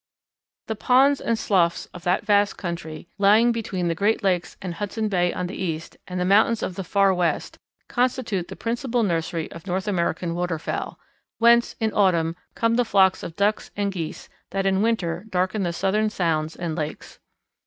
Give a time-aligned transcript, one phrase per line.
[0.65, 4.73] The ponds and sloughs of all that vast country lying between the Great Lakes and
[4.73, 9.03] Hudson Bay on the east and the mountains of the Far West, constitute the principal
[9.03, 10.97] nursery of North American waterfowl,
[11.37, 15.71] whence, in autumn, come the flocks of Ducks and Geese that in winter darken the
[15.71, 17.19] Southern sounds and lakes.